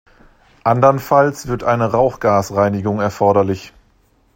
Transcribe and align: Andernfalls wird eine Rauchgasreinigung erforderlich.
Andernfalls 0.63 1.45
wird 1.45 1.63
eine 1.63 1.91
Rauchgasreinigung 1.91 2.99
erforderlich. 2.99 3.71